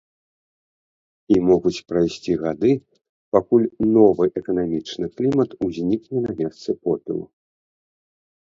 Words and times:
І 1.33 1.35
могуць 1.49 1.81
прайсці 1.91 2.37
гады, 2.45 2.71
пакуль 3.37 3.67
новы 3.97 4.25
эканамічны 4.41 5.05
клімат 5.21 5.49
узнікне 5.69 6.17
на 6.27 6.31
месцы 6.41 6.69
попелу. 6.83 7.23